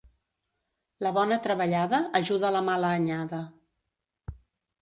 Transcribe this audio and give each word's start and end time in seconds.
La 1.07 1.11
bona 1.17 1.37
treballada 1.47 1.99
ajuda 2.21 2.53
la 2.57 2.65
mala 2.71 2.93
anyada. 3.01 3.45